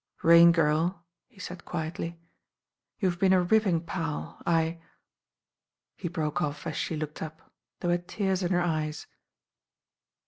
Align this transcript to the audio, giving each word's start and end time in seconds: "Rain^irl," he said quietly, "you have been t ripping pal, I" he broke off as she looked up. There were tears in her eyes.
"Rain^irl," 0.23 0.97
he 1.27 1.39
said 1.39 1.63
quietly, 1.63 2.17
"you 2.97 3.07
have 3.07 3.19
been 3.19 3.29
t 3.33 3.37
ripping 3.37 3.81
pal, 3.85 4.41
I" 4.47 4.81
he 5.95 6.07
broke 6.07 6.41
off 6.41 6.65
as 6.65 6.75
she 6.75 6.95
looked 6.95 7.21
up. 7.21 7.53
There 7.81 7.91
were 7.91 7.99
tears 7.99 8.41
in 8.41 8.51
her 8.51 8.61
eyes. 8.63 9.05